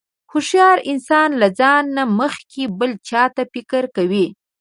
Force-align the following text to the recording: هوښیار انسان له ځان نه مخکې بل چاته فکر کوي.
هوښیار 0.31 0.77
انسان 0.91 1.29
له 1.41 1.47
ځان 1.59 1.83
نه 1.97 2.03
مخکې 2.19 2.63
بل 2.79 2.91
چاته 3.09 3.43
فکر 3.53 3.83
کوي. 3.95 4.25